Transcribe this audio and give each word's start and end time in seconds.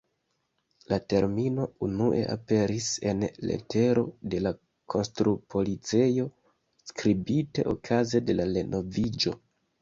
La 0.91 0.97
termino 1.11 1.65
unue 1.87 2.21
aperis 2.35 2.87
en 3.11 3.21
letero 3.49 4.03
de 4.35 4.39
la 4.47 4.53
konstrupolicejo 4.95 6.25
skribite 6.93 7.67
okaze 7.75 8.23
de 8.31 8.39
la 8.41 8.49
renoviĝo. 8.59 9.37